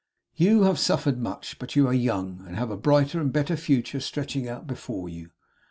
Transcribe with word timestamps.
You 0.35 0.63
have 0.63 0.79
suffered 0.79 1.19
much; 1.19 1.59
but 1.59 1.75
you 1.75 1.85
are 1.85 1.93
young, 1.93 2.43
and 2.47 2.55
have 2.55 2.71
a 2.71 2.75
brighter 2.75 3.21
and 3.21 3.29
a 3.29 3.31
better 3.31 3.55
future 3.55 3.99
stretching 3.99 4.49
out 4.49 4.65
before 4.65 5.07
you. 5.09 5.29